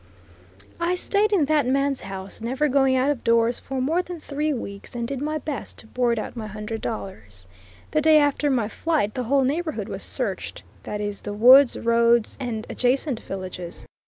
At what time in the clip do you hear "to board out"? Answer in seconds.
5.77-6.35